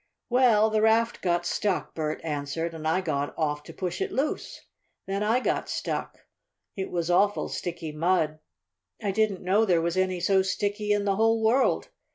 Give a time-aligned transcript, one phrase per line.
[0.31, 4.61] "Well, the raft got stuck," Bert answered, "and I got off to push it loose.
[5.05, 6.25] Then I got stuck.
[6.75, 8.39] It was awful sticky mud.
[8.99, 11.89] I didn't know there was any so sticky in the whole world!